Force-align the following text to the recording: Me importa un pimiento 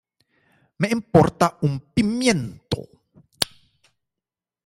Me 0.79 0.87
importa 0.89 1.57
un 1.61 1.79
pimiento 1.93 2.81